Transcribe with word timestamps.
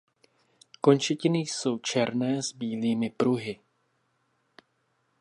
Končetiny 0.81 1.39
jsou 1.39 1.77
černé 1.79 2.41
s 2.43 2.51
bílými 2.51 3.09
pruhy. 3.09 3.59